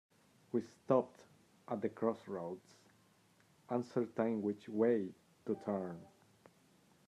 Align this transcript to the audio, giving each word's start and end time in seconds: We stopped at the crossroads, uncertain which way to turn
We 0.51 0.63
stopped 0.63 1.25
at 1.67 1.81
the 1.83 1.89
crossroads, 1.89 2.73
uncertain 3.69 4.41
which 4.41 4.67
way 4.67 5.09
to 5.45 5.53
turn 5.63 6.01